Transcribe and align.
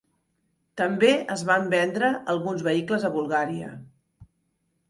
També 0.81 1.11
es 1.35 1.43
van 1.51 1.69
vendre 1.75 2.11
alguns 2.35 2.65
vehicles 2.71 3.07
a 3.11 3.15
Bulgària. 3.19 3.73